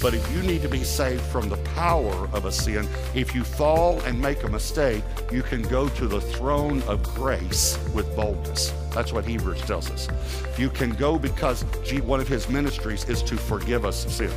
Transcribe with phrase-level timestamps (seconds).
[0.00, 3.42] But if you need to be saved from the power of a sin, if you
[3.42, 8.72] fall and make a mistake, you can go to the throne of grace with boldness.
[8.92, 10.08] That's what Hebrews tells us.
[10.56, 11.62] You can go because
[12.04, 14.30] one of his ministries is to forgive us sin.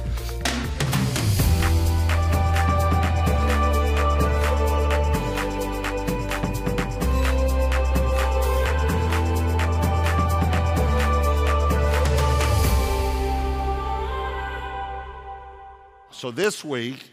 [16.22, 17.10] So this week,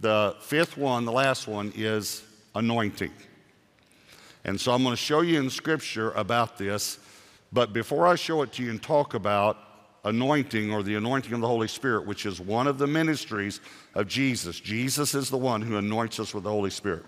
[0.00, 2.22] the fifth one, the last one, is
[2.54, 3.10] anointing.
[4.44, 6.98] And so I'm going to show you in Scripture about this.
[7.54, 9.56] But before I show it to you and talk about
[10.04, 13.62] anointing or the anointing of the Holy Spirit, which is one of the ministries
[13.94, 17.06] of Jesus, Jesus is the one who anoints us with the Holy Spirit.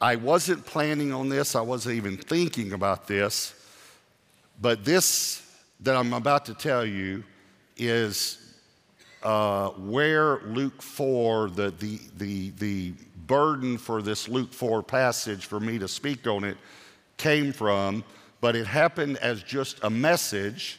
[0.00, 3.54] I wasn't planning on this, I wasn't even thinking about this,
[4.60, 7.22] but this that I'm about to tell you
[7.76, 8.45] is
[9.26, 12.92] uh, where Luke 4, the, the, the, the
[13.26, 16.56] burden for this Luke 4 passage for me to speak on it
[17.16, 18.04] came from,
[18.40, 20.78] but it happened as just a message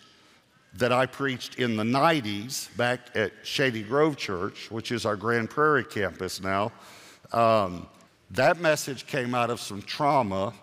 [0.76, 5.50] that I preached in the 90s back at Shady Grove Church, which is our Grand
[5.50, 6.72] Prairie campus now.
[7.34, 7.86] Um,
[8.32, 10.54] that message came out of some trauma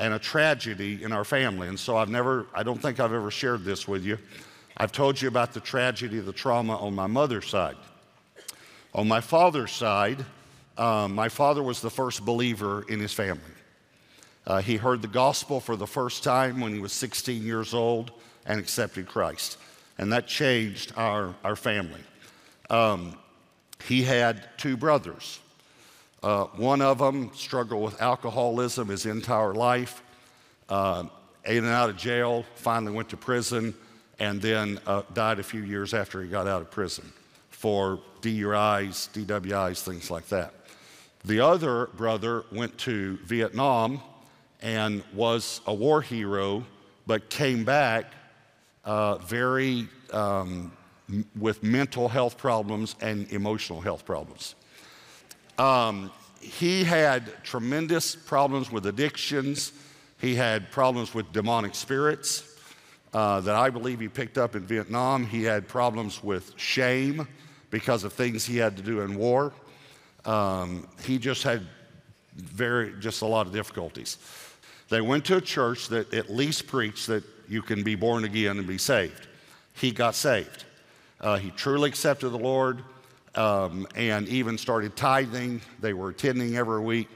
[0.00, 1.68] and a tragedy in our family.
[1.68, 4.18] And so I've never, I don't think I've ever shared this with you.
[4.80, 7.74] I've told you about the tragedy, the trauma on my mother's side.
[8.94, 10.24] On my father's side,
[10.76, 13.42] um, my father was the first believer in his family.
[14.46, 18.12] Uh, he heard the gospel for the first time when he was 16 years old
[18.46, 19.58] and accepted Christ.
[19.98, 22.00] And that changed our, our family.
[22.70, 23.18] Um,
[23.84, 25.40] he had two brothers.
[26.22, 30.04] Uh, one of them struggled with alcoholism his entire life,
[30.68, 31.02] uh,
[31.44, 33.74] in and out of jail, finally went to prison,
[34.18, 37.12] and then uh, died a few years after he got out of prison
[37.50, 40.54] for DUIs, DWIs, things like that.
[41.24, 44.00] The other brother went to Vietnam
[44.60, 46.64] and was a war hero,
[47.06, 48.06] but came back
[48.84, 50.72] uh, very um,
[51.38, 54.54] with mental health problems and emotional health problems.
[55.58, 59.72] Um, he had tremendous problems with addictions.
[60.20, 62.47] He had problems with demonic spirits
[63.12, 65.26] uh, that I believe he picked up in Vietnam.
[65.26, 67.26] He had problems with shame
[67.70, 69.52] because of things he had to do in war.
[70.24, 71.66] Um, he just had
[72.34, 74.18] very, just a lot of difficulties.
[74.88, 78.58] They went to a church that at least preached that you can be born again
[78.58, 79.26] and be saved.
[79.74, 80.64] He got saved.
[81.20, 82.82] Uh, he truly accepted the Lord
[83.34, 85.60] um, and even started tithing.
[85.80, 87.08] They were attending every week,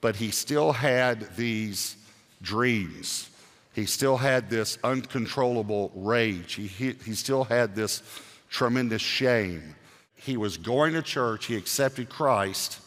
[0.00, 1.96] but he still had these
[2.42, 3.30] dreams
[3.76, 6.54] he still had this uncontrollable rage.
[6.54, 8.02] He, he, he, still had this
[8.48, 9.76] tremendous shame.
[10.14, 12.80] He was going to church, he accepted Christ,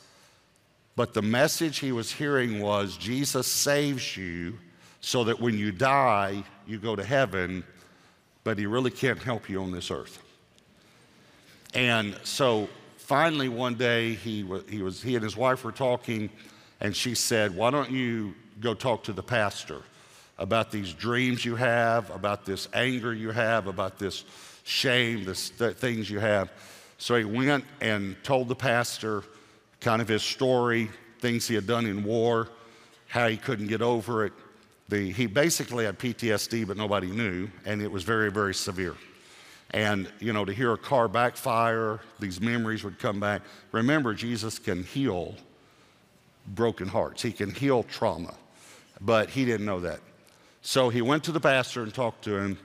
[0.96, 4.58] but the message he was hearing was Jesus saves you
[5.00, 7.64] so that when you die, you go to heaven,
[8.44, 10.24] but he really can't help you on this earth.
[11.76, 12.68] And so
[12.98, 16.32] finally, one day, he, he, was, he and his wife were talking,
[16.82, 19.84] and she said, Why don't you go talk to the pastor?
[20.40, 24.24] About these dreams you have, about this anger you have, about this
[24.64, 26.50] shame, the th- things you have.
[26.98, 29.24] So he went and told the pastor
[29.82, 30.90] kind of his story,
[31.20, 32.48] things he had done in war,
[33.08, 34.34] how he couldn't get over it.
[34.88, 38.96] The, he basically had PTSD, but nobody knew, and it was very, very severe.
[39.72, 43.42] And, you know, to hear a car backfire, these memories would come back.
[43.72, 45.36] Remember, Jesus can heal
[46.48, 48.34] broken hearts, He can heal trauma,
[49.02, 50.00] but he didn't know that.
[50.62, 52.58] So he went to the pastor and talked to him.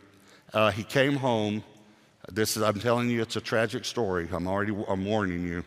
[0.52, 1.62] Uh, he came home.
[2.30, 4.28] This is, I'm telling you, it's a tragic story.
[4.32, 5.64] I'm already, I'm warning you.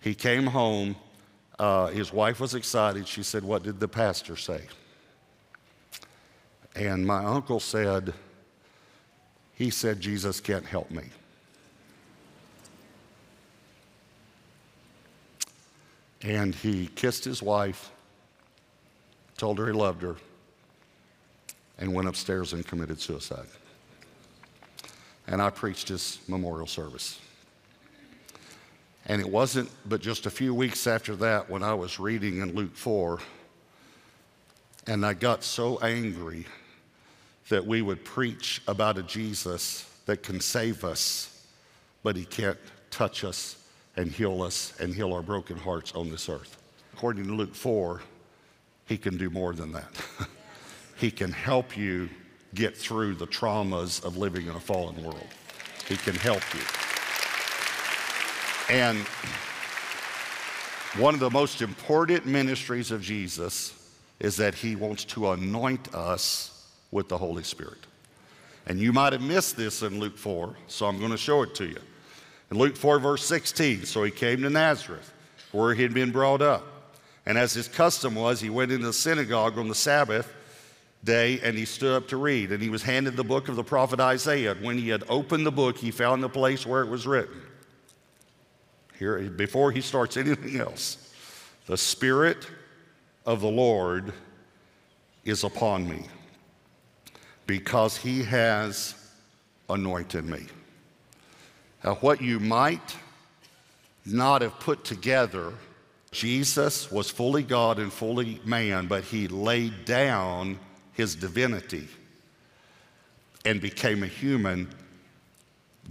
[0.00, 0.96] He came home.
[1.58, 3.06] Uh, his wife was excited.
[3.06, 4.62] She said, What did the pastor say?
[6.74, 8.12] And my uncle said,
[9.54, 11.04] He said, Jesus can't help me.
[16.22, 17.90] And he kissed his wife,
[19.36, 20.16] told her he loved her
[21.82, 23.48] and went upstairs and committed suicide.
[25.26, 27.18] And I preached his memorial service.
[29.06, 32.54] And it wasn't but just a few weeks after that when I was reading in
[32.54, 33.18] Luke 4,
[34.86, 36.46] and I got so angry
[37.48, 41.44] that we would preach about a Jesus that can save us,
[42.04, 42.58] but he can't
[42.92, 43.56] touch us
[43.96, 46.62] and heal us and heal our broken hearts on this earth.
[46.92, 48.02] According to Luke 4,
[48.86, 49.90] he can do more than that.
[51.02, 52.08] He can help you
[52.54, 55.26] get through the traumas of living in a fallen world.
[55.88, 56.60] He can help you.
[58.72, 58.98] And
[61.02, 66.68] one of the most important ministries of Jesus is that he wants to anoint us
[66.92, 67.84] with the Holy Spirit.
[68.68, 71.52] And you might have missed this in Luke 4, so I'm going to show it
[71.56, 71.80] to you.
[72.52, 75.12] In Luke 4, verse 16, so he came to Nazareth,
[75.50, 76.64] where he had been brought up.
[77.26, 80.32] And as his custom was, he went into the synagogue on the Sabbath
[81.04, 82.52] day and he stood up to read.
[82.52, 84.54] And he was handed the book of the prophet Isaiah.
[84.60, 87.42] When he had opened the book, he found the place where it was written.
[88.98, 91.12] Here, before he starts anything else,
[91.66, 92.46] the Spirit
[93.26, 94.12] of the Lord
[95.24, 96.06] is upon me
[97.46, 98.94] because he has
[99.68, 100.46] anointed me.
[101.84, 102.96] Now, what you might
[104.04, 105.52] not have put together,
[106.12, 110.58] Jesus was fully God and fully man, but he laid down
[110.92, 111.88] his divinity
[113.44, 114.68] and became a human.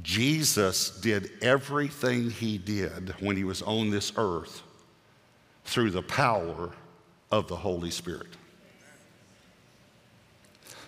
[0.01, 4.61] Jesus did everything he did when he was on this earth
[5.65, 6.71] through the power
[7.31, 8.27] of the Holy Spirit.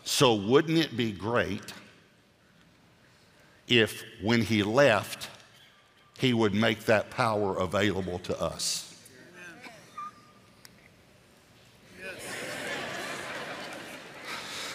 [0.06, 1.74] So, wouldn't it be great
[3.68, 5.30] if when he left,
[6.18, 8.92] he would make that power available to us?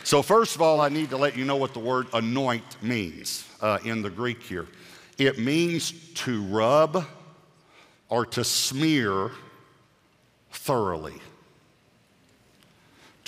[0.08, 3.46] So, first of all, I need to let you know what the word anoint means
[3.60, 4.66] uh, in the Greek here.
[5.18, 7.04] It means to rub
[8.08, 9.32] or to smear
[10.50, 11.20] thoroughly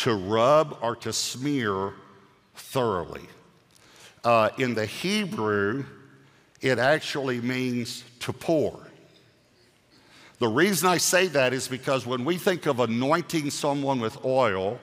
[0.00, 1.92] to rub or to smear
[2.54, 3.26] thoroughly.
[4.24, 5.84] Uh, in the Hebrew,
[6.62, 8.80] it actually means to pour.
[10.38, 14.80] The reason I say that is because when we think of anointing someone with oil,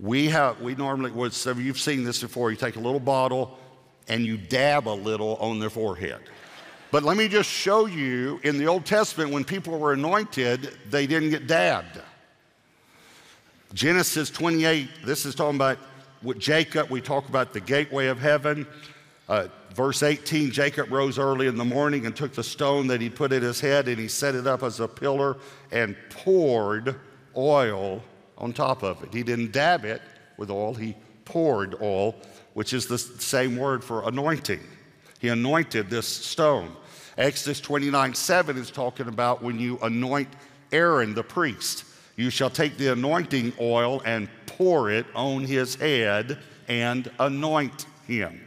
[0.00, 3.58] we have we normally would so you've seen this before, you take a little bottle
[4.06, 6.20] and you dab a little on their forehead.
[6.90, 11.06] But let me just show you in the Old Testament when people were anointed, they
[11.06, 12.00] didn't get dabbed.
[13.74, 15.78] Genesis 28, this is talking about
[16.22, 16.88] with Jacob.
[16.88, 18.66] We talk about the gateway of heaven.
[19.28, 23.10] Uh, verse 18 Jacob rose early in the morning and took the stone that he
[23.10, 25.36] put at his head and he set it up as a pillar
[25.70, 26.96] and poured
[27.36, 28.02] oil
[28.38, 29.12] on top of it.
[29.12, 30.00] He didn't dab it
[30.36, 30.94] with oil, he
[31.24, 32.14] poured oil,
[32.54, 34.60] which is the same word for anointing.
[35.18, 36.74] He anointed this stone.
[37.18, 40.28] Exodus 29 7 is talking about when you anoint
[40.72, 41.84] Aaron the priest.
[42.16, 46.38] You shall take the anointing oil and pour it on his head
[46.68, 48.40] and anoint him.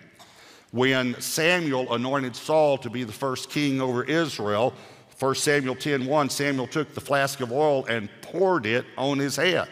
[0.72, 4.74] When Samuel anointed Saul to be the first king over Israel,
[5.20, 9.68] 1 Samuel 10:1, Samuel took the flask of oil and poured it on his head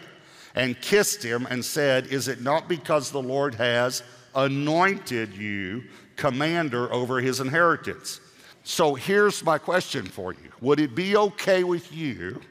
[0.60, 4.04] and kissed him and said, Is it not because the Lord has
[4.36, 5.86] anointed you
[6.18, 8.20] commander over his inheritance?
[8.66, 12.42] So here's my question for you Would it be okay with you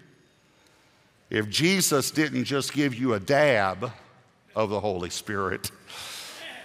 [1.28, 3.92] if Jesus didn't just give you a dab
[4.56, 5.70] of the Holy Spirit,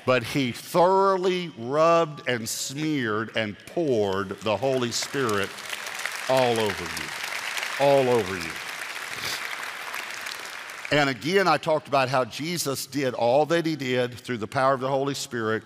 [0.05, 5.49] but he thoroughly rubbed and smeared and poured the Holy Spirit
[6.29, 7.09] all over you.
[7.81, 8.62] All over you.
[10.93, 14.73] And again, I talked about how Jesus did all that he did through the power
[14.73, 15.63] of the Holy Spirit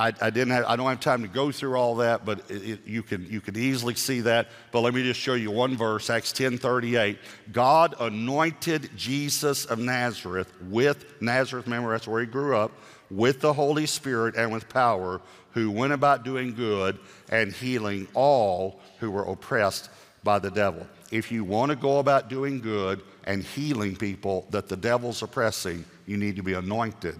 [0.00, 2.70] I, I, didn't have, I don't have time to go through all that, but it,
[2.70, 4.48] it, you, can, you can easily see that.
[4.72, 7.18] But let me just show you one verse, Acts 10 38.
[7.52, 12.72] God anointed Jesus of Nazareth with, Nazareth, remember that's where he grew up,
[13.10, 15.20] with the Holy Spirit and with power,
[15.52, 16.98] who went about doing good
[17.28, 19.90] and healing all who were oppressed
[20.24, 20.86] by the devil.
[21.10, 25.84] If you want to go about doing good and healing people that the devil's oppressing,
[26.06, 27.16] you need to be anointed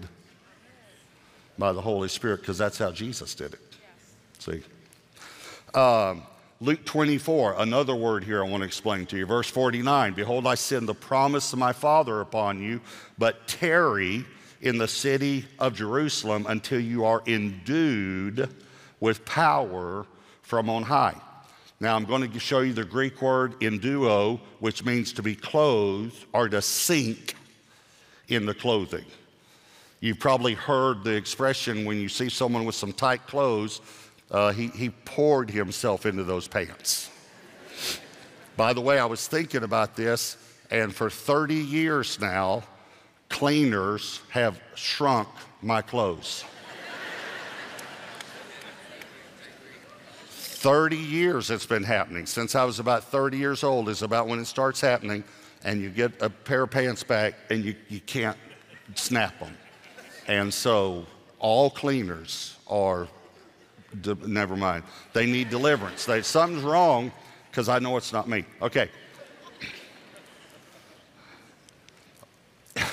[1.57, 3.59] by the Holy Spirit because that's how Jesus did it.
[4.39, 4.63] See?
[5.73, 6.23] Um,
[6.59, 9.25] Luke 24, another word here I want to explain to you.
[9.25, 12.81] Verse 49 Behold, I send the promise of my Father upon you,
[13.17, 14.25] but tarry
[14.61, 18.49] in the city of Jerusalem until you are endued
[18.99, 20.05] with power
[20.43, 21.15] from on high.
[21.81, 26.27] Now, I'm going to show you the Greek word enduo, which means to be clothed
[26.31, 27.33] or to sink
[28.27, 29.05] in the clothing.
[29.99, 33.81] You've probably heard the expression when you see someone with some tight clothes,
[34.29, 37.09] uh, he, he poured himself into those pants.
[38.55, 40.37] By the way, I was thinking about this,
[40.69, 42.61] and for 30 years now,
[43.27, 45.29] cleaners have shrunk
[45.63, 46.45] my clothes.
[50.61, 52.27] 30 years it's been happening.
[52.27, 55.23] Since I was about 30 years old is about when it starts happening,
[55.63, 58.37] and you get a pair of pants back and you, you can't
[58.93, 59.57] snap them.
[60.27, 61.07] And so
[61.39, 63.07] all cleaners are,
[64.01, 66.05] de- never mind, they need deliverance.
[66.05, 67.11] They, something's wrong
[67.49, 68.45] because I know it's not me.
[68.61, 68.87] Okay.
[72.75, 72.83] I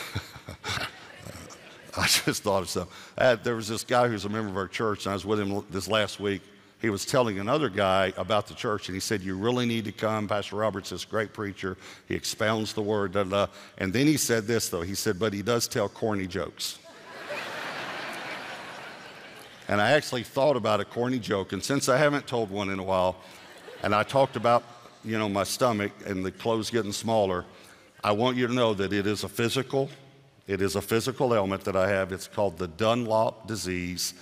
[2.07, 2.97] just thought of something.
[3.43, 5.63] There was this guy who's a member of our church, and I was with him
[5.69, 6.41] this last week.
[6.81, 9.93] He was telling another guy about the church, and he said, You really need to
[9.93, 10.29] come.
[10.29, 11.77] Pastor Roberts is a great preacher.
[12.07, 13.13] He expounds the word.
[13.13, 13.47] Da, da.
[13.79, 14.83] And then he said this, though.
[14.83, 16.79] He said, But he does tell corny jokes.
[19.69, 22.79] and I actually thought about a corny joke, and since I haven't told one in
[22.79, 23.17] a while,
[23.83, 24.63] and I talked about,
[25.05, 27.45] you know, my stomach and the clothes getting smaller,
[28.05, 29.91] I want you to know that it is a physical
[30.49, 32.11] it is a physical ailment that I have.
[32.11, 34.15] It's called the Dunlop disease.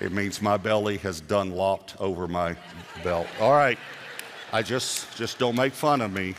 [0.00, 2.56] It means my belly has done lopped over my
[3.04, 3.26] belt.
[3.38, 3.78] All right.
[4.52, 6.34] I just just don't make fun of me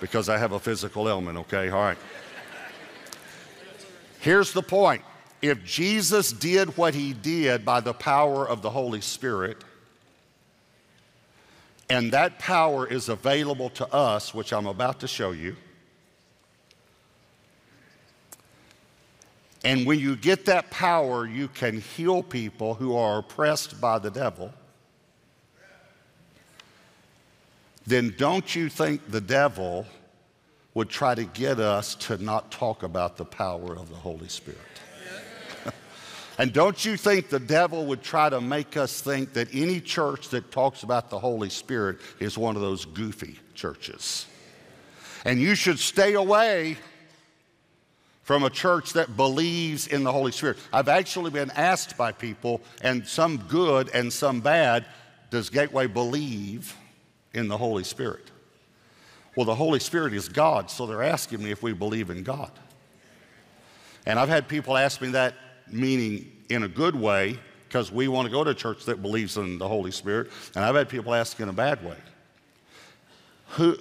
[0.00, 1.70] because I have a physical ailment, okay?
[1.70, 1.98] All right.
[4.20, 5.02] Here's the point.
[5.40, 9.58] If Jesus did what he did by the power of the Holy Spirit,
[11.88, 15.56] and that power is available to us, which I'm about to show you,
[19.64, 24.10] And when you get that power, you can heal people who are oppressed by the
[24.10, 24.52] devil.
[27.86, 29.86] Then don't you think the devil
[30.74, 34.58] would try to get us to not talk about the power of the Holy Spirit?
[36.38, 40.28] and don't you think the devil would try to make us think that any church
[40.30, 44.26] that talks about the Holy Spirit is one of those goofy churches?
[45.24, 46.78] And you should stay away
[48.22, 50.58] from a church that believes in the Holy Spirit.
[50.72, 54.86] I've actually been asked by people, and some good and some bad,
[55.30, 56.76] does Gateway believe
[57.34, 58.30] in the Holy Spirit?
[59.36, 62.50] Well, the Holy Spirit is God, so they're asking me if we believe in God.
[64.06, 65.34] And I've had people ask me that,
[65.70, 69.38] meaning in a good way, because we want to go to a church that believes
[69.38, 70.30] in the Holy Spirit.
[70.54, 71.96] And I've had people ask in a bad way.
[73.52, 73.76] Who,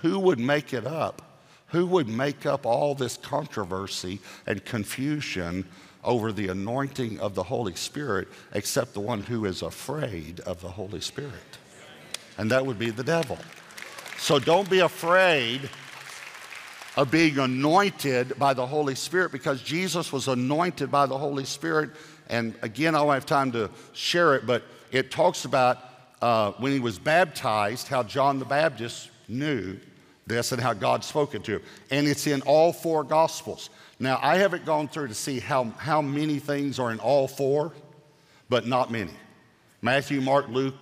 [0.00, 1.33] who would make it up
[1.74, 5.66] who would make up all this controversy and confusion
[6.04, 10.68] over the anointing of the Holy Spirit except the one who is afraid of the
[10.68, 11.58] Holy Spirit?
[12.38, 13.38] And that would be the devil.
[14.18, 15.68] So don't be afraid
[16.96, 21.90] of being anointed by the Holy Spirit because Jesus was anointed by the Holy Spirit.
[22.28, 24.62] And again, I don't have time to share it, but
[24.92, 25.78] it talks about
[26.22, 29.76] uh, when he was baptized, how John the Baptist knew
[30.26, 31.62] this and how God spoken to him.
[31.90, 33.70] And it's in all four Gospels.
[33.98, 37.72] Now, I haven't gone through to see how, how many things are in all four,
[38.48, 39.12] but not many.
[39.82, 40.74] Matthew, Mark, Luke,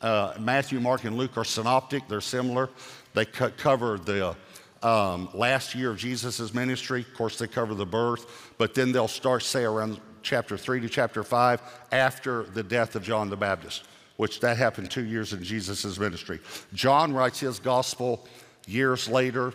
[0.00, 2.06] uh, Matthew, Mark, and Luke are synoptic.
[2.08, 2.70] They're similar.
[3.14, 4.36] They co- cover the
[4.82, 7.00] um, last year of Jesus' ministry.
[7.00, 10.88] Of course, they cover the birth, but then they'll start, say, around chapter 3 to
[10.88, 11.60] chapter 5
[11.92, 13.84] after the death of John the Baptist,
[14.16, 16.40] which that happened two years in Jesus' ministry.
[16.72, 18.26] John writes his gospel
[18.66, 19.52] years later,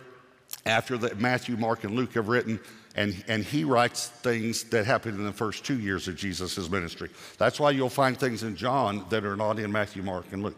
[0.66, 2.60] after that Matthew, Mark, and Luke have written,
[2.96, 7.08] and, and he writes things that happened in the first two years of Jesus' ministry.
[7.38, 10.56] That's why you'll find things in John that are not in Matthew, Mark, and Luke.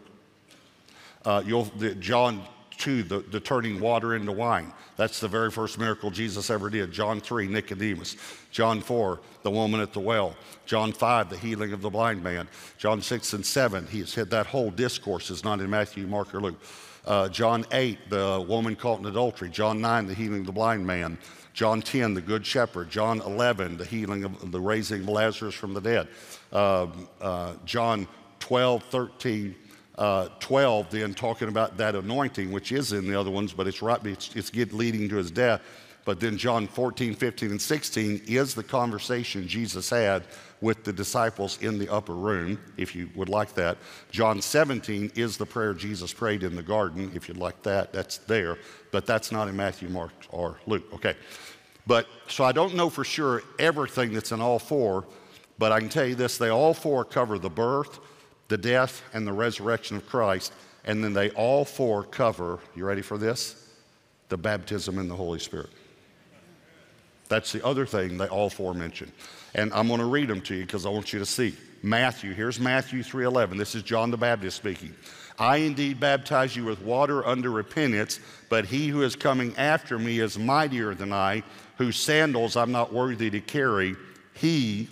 [1.25, 2.43] Uh, you'll, the, John
[2.77, 4.73] 2, the, the turning water into wine.
[4.97, 6.91] That's the very first miracle Jesus ever did.
[6.91, 8.17] John 3, Nicodemus.
[8.51, 10.35] John 4, the woman at the well.
[10.65, 12.47] John 5, the healing of the blind man.
[12.77, 16.41] John 6 and 7, he said that whole discourse is not in Matthew, Mark, or
[16.41, 16.61] Luke.
[17.05, 19.49] Uh, John 8, the woman caught in adultery.
[19.49, 21.17] John 9, the healing of the blind man.
[21.53, 22.89] John 10, the good shepherd.
[22.89, 26.07] John 11, the healing of the raising of Lazarus from the dead.
[26.51, 26.87] Uh,
[27.21, 28.07] uh, John
[28.39, 29.55] 12, 13,
[29.97, 33.81] uh, 12, then talking about that anointing, which is in the other ones, but it's
[33.81, 35.61] right, it's, it's leading to his death.
[36.05, 40.23] But then John 14, 15, and 16 is the conversation Jesus had
[40.59, 43.77] with the disciples in the upper room, if you would like that.
[44.11, 47.93] John 17 is the prayer Jesus prayed in the garden, if you'd like that.
[47.93, 48.57] That's there,
[48.91, 50.85] but that's not in Matthew, Mark, or Luke.
[50.93, 51.15] Okay.
[51.85, 55.05] But so I don't know for sure everything that's in all four,
[55.57, 57.99] but I can tell you this they all four cover the birth,
[58.47, 60.53] the death, and the resurrection of Christ.
[60.85, 63.69] And then they all four cover, you ready for this?
[64.29, 65.69] The baptism in the Holy Spirit.
[67.29, 69.11] That's the other thing they all four mention.
[69.55, 71.55] And I'm going to read them to you because I want you to see.
[71.81, 73.57] Matthew, here's Matthew 3:11.
[73.57, 74.95] This is John the Baptist speaking.
[75.37, 80.19] I indeed baptize you with water under repentance, but he who is coming after me
[80.19, 81.43] is mightier than I,
[81.77, 83.95] whose sandals I'm not worthy to carry.
[84.33, 84.89] He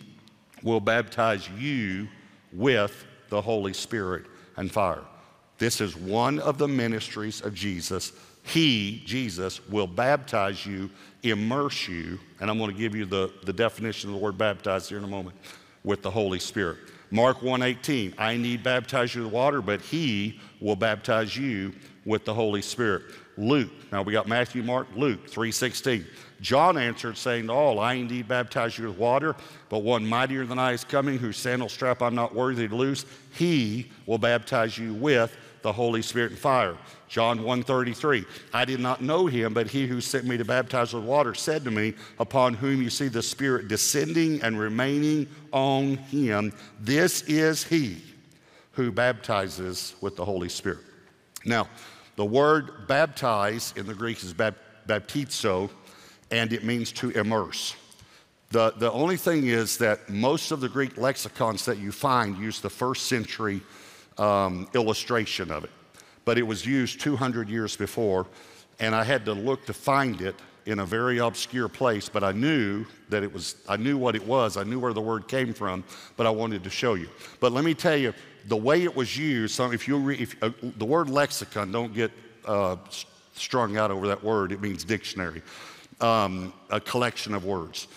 [0.64, 2.08] will baptize you
[2.52, 4.26] with the Holy Spirit
[4.58, 5.04] and fire.
[5.60, 10.90] This is one of the ministries of Jesus he, Jesus, will baptize you,
[11.24, 14.90] immerse you, and I'm going to give you the, the definition of the word baptize
[14.90, 15.36] here in a moment,
[15.84, 16.78] with the Holy Spirit.
[17.12, 21.74] Mark 1:18, I need baptize you with water, but he will baptize you
[22.06, 23.04] with the Holy Spirit.
[23.38, 26.06] Luke, now we got Matthew, Mark, Luke 3:16.
[26.42, 29.36] John answered, saying to all, I indeed baptize you with water,
[29.70, 33.06] but one mightier than I is coming, whose sandal strap I'm not worthy to loose.
[33.34, 36.77] He will baptize you with the Holy Spirit and fire.
[37.08, 38.25] John 1:33.
[38.53, 41.63] I did not know him, but he who sent me to baptize with water said
[41.65, 47.63] to me, Upon whom you see the Spirit descending and remaining on him, this is
[47.63, 48.01] he
[48.74, 50.80] who baptizes with the Holy Spirit.
[51.46, 51.68] Now,
[52.15, 55.70] the word baptize in the Greek is baptizo,
[56.30, 57.75] and it means to immerse.
[58.51, 62.60] The, the only thing is that most of the Greek lexicons that you find use
[62.60, 63.62] the first century
[64.18, 65.72] um, illustration of it,
[66.25, 68.27] but it was used 200 years before,
[68.80, 72.32] and I had to look to find it in a very obscure place, but I
[72.32, 75.53] knew that it was, I knew what it was, I knew where the word came
[75.53, 75.84] from,
[76.18, 77.10] but I wanted to show you.
[77.39, 78.13] But let me tell you,
[78.48, 81.94] the way it was used, so if you read, if, uh, the word lexicon, don't
[81.94, 82.12] get
[82.46, 82.75] uh,
[83.34, 85.41] strung out over that word, it means dictionary,
[86.00, 87.88] um, a collection of words.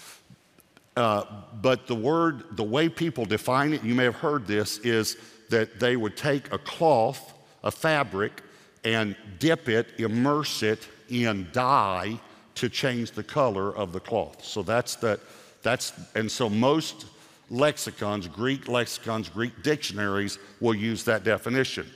[0.97, 1.25] Uh,
[1.61, 5.17] but the word, the way people define it, you may have heard this, is
[5.51, 8.43] that they would take a cloth, a fabric,
[8.85, 12.19] and dip it, immerse it in dye
[12.55, 14.45] to change the color of the cloth.
[14.45, 15.21] So that's that,
[15.63, 17.07] that's, and so most
[17.51, 21.91] lexicons, Greek lexicons, Greek dictionaries will use that definition.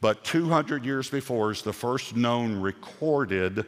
[0.00, 3.66] But 200 years before is the first known recorded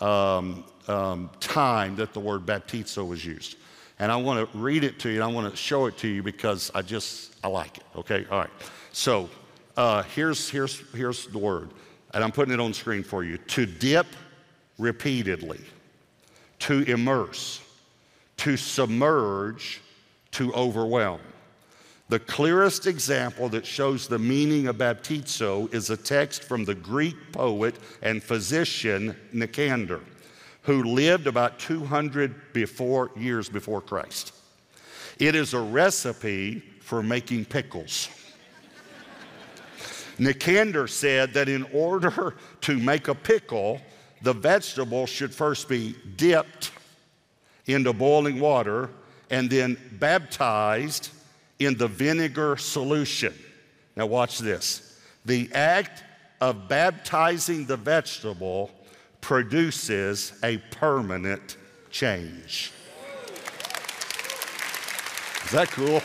[0.00, 3.56] um, um, time that the word baptizo was used.
[3.98, 6.08] And I want to read it to you, and I want to show it to
[6.08, 7.84] you because I just, I like it.
[7.94, 8.50] Okay, all right.
[8.92, 9.28] So
[9.76, 11.70] uh, here's, here's, here's the word,
[12.14, 13.36] and I'm putting it on screen for you.
[13.36, 14.06] To dip
[14.78, 15.60] repeatedly,
[16.60, 17.60] to immerse,
[18.38, 19.82] to submerge,
[20.32, 21.20] to overwhelm.
[22.08, 27.16] The clearest example that shows the meaning of baptizo is a text from the Greek
[27.32, 30.00] poet and physician Nicander,
[30.62, 34.32] who lived about 200 before, years before Christ.
[35.18, 38.10] It is a recipe for making pickles.
[40.18, 43.80] Nicander said that in order to make a pickle,
[44.22, 46.70] the vegetable should first be dipped
[47.66, 48.90] into boiling water
[49.30, 51.08] and then baptized
[51.58, 53.34] in the vinegar solution.
[53.96, 55.00] Now, watch this.
[55.24, 56.04] The act
[56.40, 58.70] of baptizing the vegetable
[59.20, 61.56] produces a permanent
[61.90, 62.72] change.
[65.44, 66.02] Is that cool?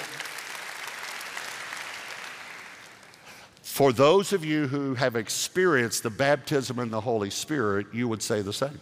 [3.79, 8.21] For those of you who have experienced the baptism in the Holy Spirit, you would
[8.21, 8.81] say the same.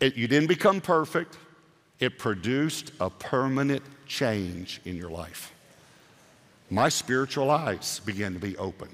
[0.00, 1.38] It, you didn't become perfect,
[1.98, 5.50] it produced a permanent change in your life.
[6.68, 8.90] My spiritual eyes began to be open.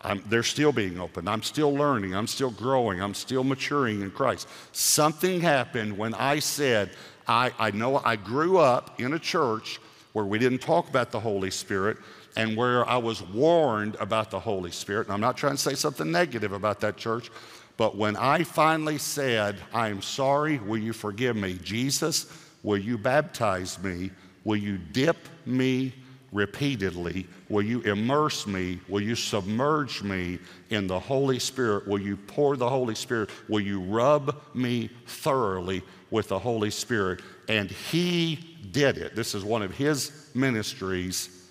[0.00, 1.28] I'm, they're still being opened.
[1.28, 2.14] I'm still learning.
[2.14, 3.02] I'm still growing.
[3.02, 4.48] I'm still maturing in Christ.
[4.72, 6.92] Something happened when I said,
[7.28, 9.80] I, I know I grew up in a church
[10.14, 11.98] where we didn't talk about the Holy Spirit,
[12.36, 15.06] and where I was warned about the Holy Spirit.
[15.06, 17.30] And I'm not trying to say something negative about that church,
[17.76, 21.58] but when I finally said, I'm sorry, will you forgive me?
[21.62, 22.26] Jesus,
[22.62, 24.10] will you baptize me?
[24.44, 25.16] Will you dip
[25.46, 25.94] me
[26.32, 27.26] repeatedly?
[27.48, 28.80] Will you immerse me?
[28.88, 30.38] Will you submerge me
[30.70, 31.86] in the Holy Spirit?
[31.86, 33.30] Will you pour the Holy Spirit?
[33.48, 37.20] Will you rub me thoroughly with the Holy Spirit?
[37.48, 39.14] And He did it.
[39.14, 41.41] This is one of His ministries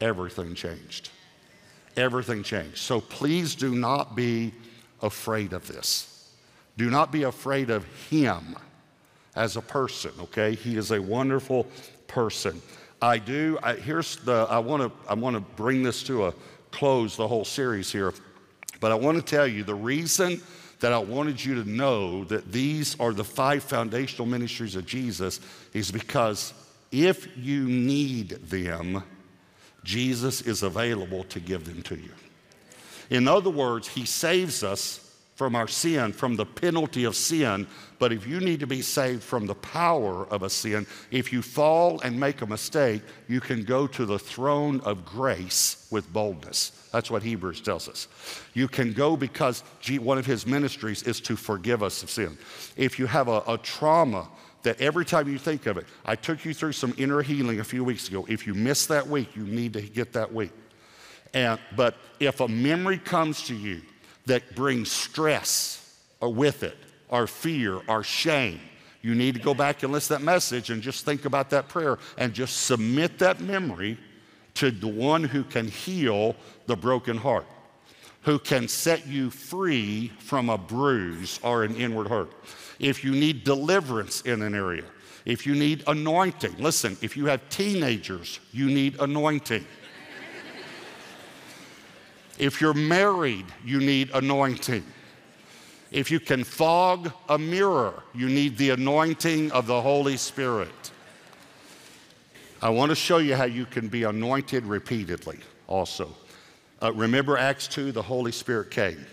[0.00, 1.10] everything changed.
[1.96, 2.78] Everything changed.
[2.78, 4.52] So please do not be
[5.02, 6.30] afraid of this.
[6.76, 8.56] Do not be afraid of him
[9.36, 10.54] as a person, okay?
[10.54, 11.66] He is a wonderful
[12.06, 12.60] person.
[13.02, 16.34] I do, I, here's the, I wanna, I wanna bring this to a
[16.70, 18.12] close, the whole series here,
[18.80, 20.40] but I wanna tell you the reason
[20.80, 25.40] that I wanted you to know that these are the five foundational ministries of Jesus
[25.74, 26.54] is because
[26.90, 29.02] if you need them,
[29.84, 32.10] Jesus is available to give them to you.
[33.10, 37.66] In other words, He saves us from our sin, from the penalty of sin.
[37.98, 41.40] But if you need to be saved from the power of a sin, if you
[41.40, 46.72] fall and make a mistake, you can go to the throne of grace with boldness.
[46.92, 48.06] That's what Hebrews tells us.
[48.52, 49.64] You can go because
[50.00, 52.36] one of his ministries is to forgive us of sin.
[52.76, 54.28] If you have a, a trauma,
[54.62, 57.64] that every time you think of it, I took you through some inner healing a
[57.64, 58.26] few weeks ago.
[58.28, 60.52] If you miss that week, you need to get that week.
[61.32, 63.82] And, but if a memory comes to you
[64.26, 66.76] that brings stress with it,
[67.08, 68.60] or fear, or shame,
[69.02, 71.68] You need to go back and listen to that message and just think about that
[71.68, 73.98] prayer and just submit that memory
[74.54, 77.46] to the one who can heal the broken heart,
[78.22, 82.30] who can set you free from a bruise or an inward hurt.
[82.80, 84.84] If you need deliverance in an area,
[85.24, 89.64] if you need anointing, listen, if you have teenagers, you need anointing.
[92.38, 94.82] if you're married, you need anointing.
[95.90, 100.90] If you can fog a mirror, you need the anointing of the Holy Spirit.
[102.62, 106.14] I want to show you how you can be anointed repeatedly also.
[106.82, 109.04] Uh, remember Acts 2, the Holy Spirit came.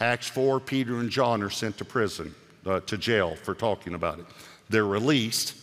[0.00, 2.34] Acts 4, Peter and John are sent to prison,
[2.66, 4.26] uh, to jail for talking about it.
[4.68, 5.54] They're released,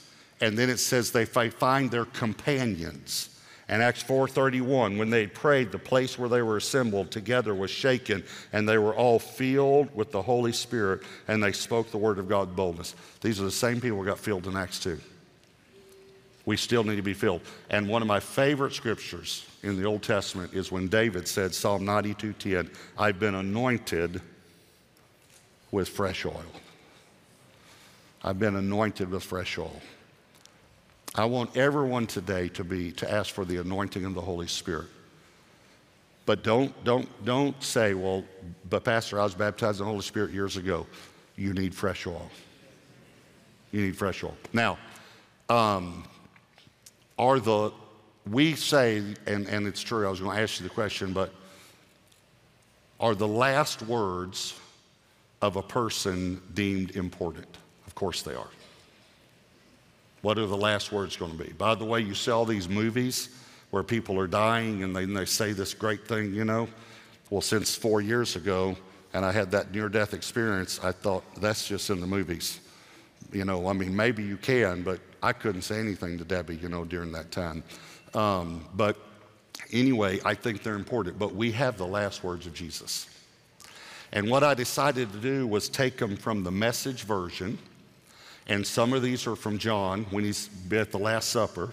[0.41, 3.29] and then it says they find their companions.
[3.69, 8.23] And Acts 4:31, when they prayed, the place where they were assembled together was shaken,
[8.53, 12.29] and they were all filled with the Holy Spirit, and they spoke the word of
[12.29, 12.95] God boldness.
[13.21, 14.97] These are the same people who got filled in Acts 2.
[16.45, 17.41] We still need to be filled.
[17.69, 21.85] And one of my favorite scriptures in the Old Testament is when David said, Psalm
[21.85, 24.21] 92:10, I've been anointed
[25.71, 26.45] with fresh oil.
[28.23, 29.81] I've been anointed with fresh oil.
[31.15, 34.87] I want everyone today to be to ask for the anointing of the Holy Spirit.
[36.25, 38.23] But don't don't don't say, well,
[38.69, 40.85] but Pastor, I was baptized in the Holy Spirit years ago.
[41.35, 42.29] You need fresh oil.
[43.71, 44.35] You need fresh oil.
[44.53, 44.77] Now,
[45.49, 46.03] um,
[47.17, 47.71] are the
[48.29, 51.33] we say, and, and it's true, I was going to ask you the question, but
[52.99, 54.59] are the last words
[55.41, 57.47] of a person deemed important?
[57.97, 58.49] Course they are.
[60.21, 61.51] What are the last words going to be?
[61.53, 63.29] By the way, you see all these movies
[63.71, 66.67] where people are dying and they, and they say this great thing, you know?
[67.31, 68.77] Well, since four years ago,
[69.15, 72.59] and I had that near death experience, I thought that's just in the movies.
[73.33, 76.69] You know, I mean, maybe you can, but I couldn't say anything to Debbie, you
[76.69, 77.63] know, during that time.
[78.13, 78.95] Um, but
[79.73, 81.17] anyway, I think they're important.
[81.17, 83.07] But we have the last words of Jesus.
[84.11, 87.57] And what I decided to do was take them from the message version
[88.47, 91.71] and some of these are from John when he's at the Last Supper.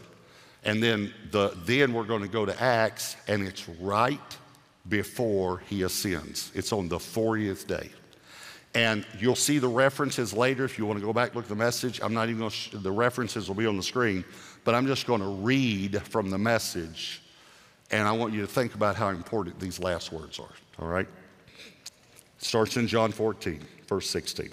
[0.65, 4.19] And then, the, then we're going to go to Acts, and it's right
[4.89, 6.51] before he ascends.
[6.55, 7.91] It's on the 40th day.
[8.75, 11.55] And you'll see the references later if you want to go back look at the
[11.55, 12.01] message.
[12.03, 14.25] I'm not even going to, sh- the references will be on the screen,
[14.65, 17.23] but I'm just going to read from the message.
[17.93, 21.07] And I want you to think about how important these last words are, all right?
[22.39, 24.51] Starts in John 14, verse 16.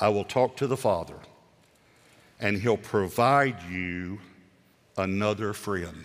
[0.00, 1.16] I will talk to the Father,
[2.38, 4.18] and He'll provide you
[4.96, 6.04] another friend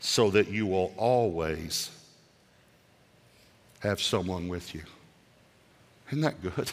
[0.00, 1.90] so that you will always
[3.80, 4.82] have someone with you.
[6.08, 6.70] Isn't that good?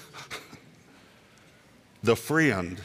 [2.04, 2.80] the friend,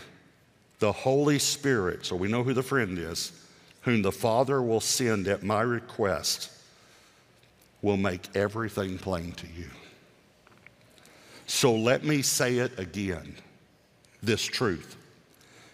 [0.78, 3.32] the Holy Spirit, so we know who the friend is,
[3.82, 6.50] whom the Father will send at my request,
[7.82, 9.70] will make everything plain to you.
[11.48, 13.34] So let me say it again
[14.22, 14.96] this truth.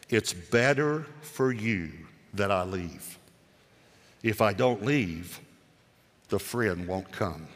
[0.09, 1.91] It's better for you
[2.33, 3.19] that I leave.
[4.23, 5.41] If I don't leave,
[6.29, 7.49] the friend won't come.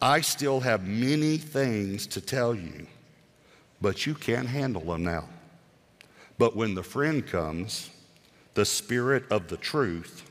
[0.00, 2.86] I still have many things to tell you,
[3.80, 5.28] but you can't handle them now.
[6.38, 7.90] But when the friend comes,
[8.54, 10.30] the Spirit of the truth,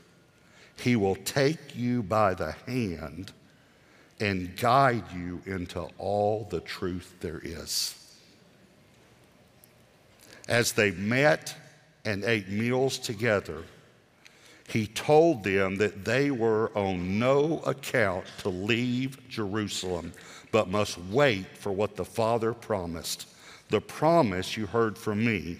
[0.76, 3.32] he will take you by the hand
[4.22, 7.96] and guide you into all the truth there is.
[10.48, 11.56] As they met
[12.04, 13.64] and ate meals together,
[14.68, 20.12] he told them that they were on no account to leave Jerusalem,
[20.52, 23.26] but must wait for what the Father promised.
[23.70, 25.58] The promise you heard from me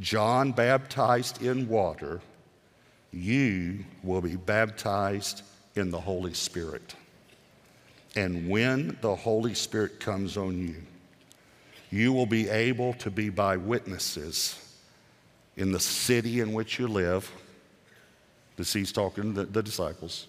[0.00, 2.20] John baptized in water,
[3.10, 5.42] you will be baptized
[5.76, 6.94] in the Holy Spirit.
[8.16, 10.76] And when the Holy Spirit comes on you,
[11.90, 14.60] you will be able to be by witnesses
[15.56, 17.30] in the city in which you live.
[18.56, 20.26] This he's talking to the, the disciples.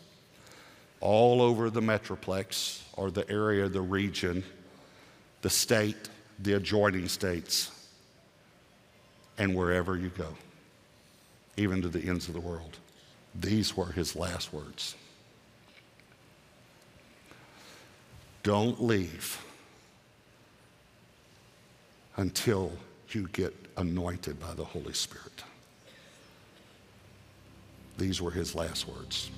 [0.99, 4.43] All over the metroplex or the area, the region,
[5.41, 7.71] the state, the adjoining states,
[9.37, 10.35] and wherever you go,
[11.57, 12.77] even to the ends of the world.
[13.35, 14.95] These were his last words.
[18.45, 19.43] Don't leave
[22.15, 22.71] until
[23.09, 25.43] you get anointed by the Holy Spirit.
[27.97, 29.31] These were his last words.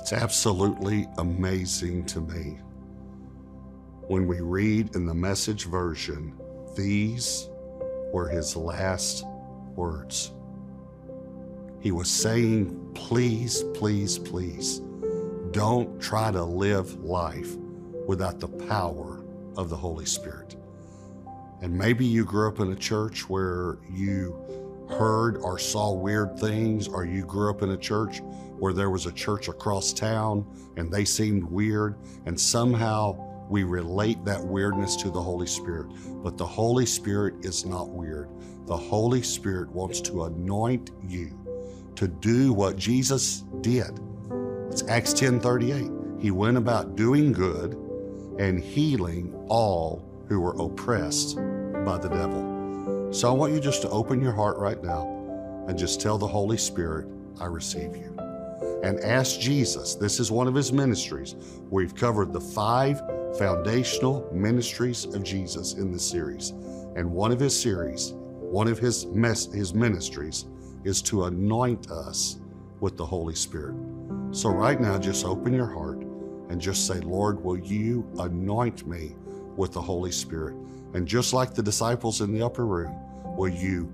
[0.00, 2.58] It's absolutely amazing to me
[4.06, 6.32] when we read in the message version,
[6.78, 7.46] these
[8.10, 9.22] were his last
[9.74, 10.32] words.
[11.80, 14.80] He was saying, please, please, please,
[15.50, 17.54] don't try to live life
[18.06, 19.22] without the power
[19.56, 20.56] of the Holy Spirit.
[21.62, 24.38] And maybe you grew up in a church where you
[24.88, 28.20] heard or saw weird things, or you grew up in a church
[28.58, 33.16] where there was a church across town and they seemed weird, and somehow
[33.48, 35.86] we relate that weirdness to the Holy Spirit.
[36.22, 38.28] But the Holy Spirit is not weird.
[38.66, 41.38] The Holy Spirit wants to anoint you
[41.94, 44.00] to do what Jesus did.
[44.70, 45.90] It's Acts 10 38.
[46.18, 47.78] He went about doing good
[48.38, 51.36] and healing all who were oppressed
[51.84, 53.12] by the devil.
[53.12, 56.26] So I want you just to open your heart right now and just tell the
[56.26, 57.06] Holy Spirit,
[57.40, 58.16] I receive you.
[58.82, 61.34] And ask Jesus, this is one of his ministries.
[61.70, 63.00] We've covered the five
[63.38, 66.50] foundational ministries of Jesus in this series.
[66.94, 70.46] And one of his series, one of his, mes- his ministries,
[70.84, 72.38] is to anoint us
[72.80, 73.74] with the Holy Spirit.
[74.30, 76.05] So, right now, just open your heart
[76.48, 79.16] and just say, Lord, will you anoint me
[79.56, 80.54] with the Holy Spirit?
[80.94, 82.94] And just like the disciples in the upper room,
[83.36, 83.84] will you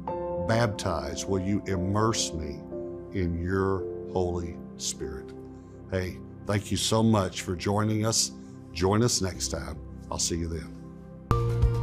[0.48, 2.60] baptize, will you immerse me
[3.12, 5.32] in your Holy Spirit?
[5.90, 8.32] Hey, thank you so much for joining us.
[8.72, 9.78] Join us next time.
[10.10, 10.71] I'll see you then.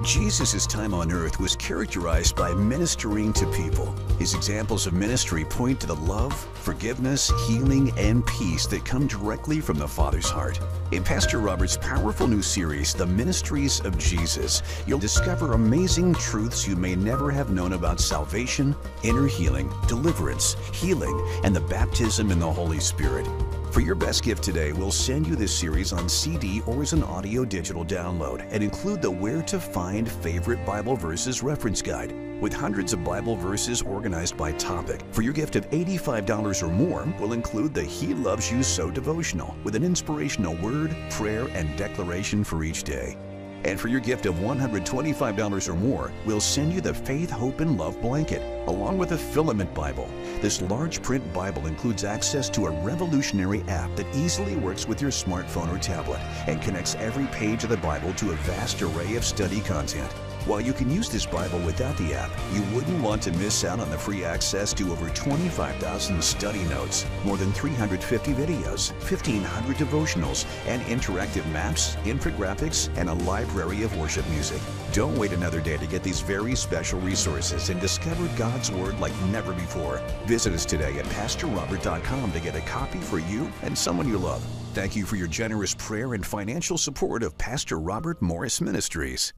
[0.04, 3.94] Jesus' time on earth was characterized by ministering to people.
[4.18, 9.60] His examples of ministry point to the love, forgiveness, healing, and peace that come directly
[9.60, 10.58] from the Father's heart.
[10.92, 16.78] In Pastor Robert's powerful new series, The Ministries of Jesus, you'll discover amazing truths you
[16.78, 22.52] may never have known about salvation, inner healing, deliverance, healing, and the baptism in the
[22.52, 23.28] Holy Spirit.
[23.72, 27.04] For your best gift today, we'll send you this series on CD or as an
[27.04, 32.52] audio digital download and include the Where to Find Favorite Bible Verses reference guide with
[32.52, 35.02] hundreds of Bible verses organized by topic.
[35.12, 39.56] For your gift of $85 or more, we'll include the He Loves You So devotional
[39.64, 43.18] with an inspirational word, prayer, and declaration for each day.
[43.64, 47.78] And for your gift of $125 or more, we'll send you the Faith, Hope, and
[47.78, 50.10] Love blanket, along with a filament Bible.
[50.42, 55.12] This large print Bible includes access to a revolutionary app that easily works with your
[55.12, 59.26] smartphone or tablet and connects every page of the Bible to a vast array of
[59.26, 60.10] study content.
[60.46, 63.80] While you can use this Bible without the app, you wouldn't want to miss out
[63.80, 70.46] on the free access to over 25,000 study notes, more than 350 videos, 1,500 devotionals,
[70.66, 74.62] and interactive maps, infographics, and a library of worship music.
[74.94, 79.14] Don't wait another day to get these very special resources and discover God's Word like
[79.26, 80.02] never before.
[80.26, 84.44] Visit us today at PastorRobert.com to get a copy for you and someone you love.
[84.74, 89.34] Thank you for your generous prayer and financial support of Pastor Robert Morris Ministries.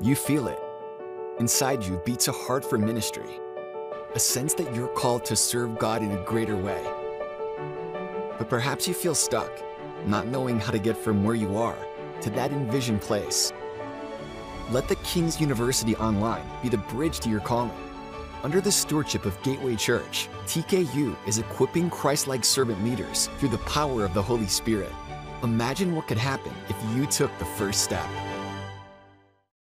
[0.00, 0.60] You feel it.
[1.40, 3.40] Inside you beats a heart for ministry,
[4.14, 6.80] a sense that you're called to serve God in a greater way.
[8.38, 9.50] But perhaps you feel stuck,
[10.06, 11.76] not knowing how to get from where you are
[12.20, 13.52] to that envisioned place.
[14.70, 17.72] Let the King's University Online be the bridge to your calling.
[18.44, 23.58] Under the stewardship of Gateway Church, TKU is equipping Christ like servant leaders through the
[23.58, 24.92] power of the Holy Spirit.
[25.42, 28.08] Imagine what could happen if you took the first step.